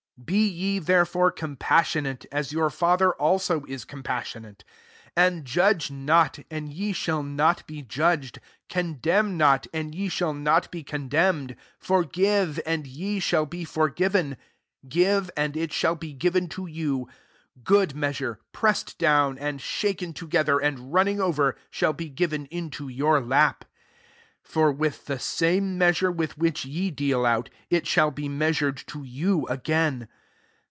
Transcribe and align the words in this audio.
36 0.21 0.25
«Be 0.37 0.47
ye 0.47 0.79
Itherefore] 0.79 1.35
com 1.35 1.57
i»ionate, 1.59 2.27
as 2.31 2.51
your 2.51 2.69
Father 2.69 3.11
also 3.13 3.61
compassionate. 3.61 4.63
37 5.15 5.15
And 5.17 5.43
judge 5.45 5.87
»t, 5.87 5.93
aikl 5.95 6.69
ye 6.71 6.93
shall 6.93 7.23
not 7.23 7.65
be 7.65 7.81
judged: 7.81 8.39
»ndemn 8.69 9.31
not, 9.33 9.65
and 9.73 9.95
ye 9.95 10.09
shall 10.09 10.35
not 10.35 10.67
i 10.75 10.83
condemned: 10.83 11.55
forgive, 11.79 12.59
and 12.67 12.85
ye 12.85 13.19
lall 13.33 13.47
be 13.47 13.65
forgiven: 13.65 14.37
38 14.83 14.89
give, 14.89 15.31
and 15.35 15.53
shaO 15.55 15.99
be 15.99 16.13
given 16.13 16.47
to 16.49 16.67
you: 16.67 17.09
good 17.63 17.93
easure, 17.95 18.37
pressed 18.51 18.99
down, 18.99 19.39
and 19.39 19.59
taken 19.59 20.13
together, 20.13 20.59
and 20.59 20.93
running 20.93 21.19
er, 21.19 21.57
shall 21.71 21.93
be 21.93 22.09
given 22.09 22.45
into 22.47 22.87
your 22.89 23.19
p. 23.19 23.65
For 24.43 24.71
with 24.71 25.05
the 25.05 25.19
same 25.19 25.77
measure 25.77 26.09
ith 26.21 26.35
which 26.35 26.65
ye 26.65 26.89
deal 26.89 27.27
out, 27.27 27.49
it 27.69 27.85
shall 27.85 28.11
i 28.17 28.27
measured 28.27 28.77
to 28.87 29.03
you 29.03 29.45
again. 29.47 30.09